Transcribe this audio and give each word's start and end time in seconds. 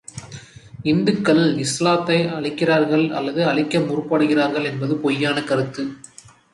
இந்துகள் 0.91 1.57
இஸ்லாத்தை 1.57 2.17
அழிக்கிறார்கள் 2.37 3.11
அல்லது 3.11 3.45
அழிக்க 3.45 3.79
முற்படுகிறார்கள். 3.79 5.89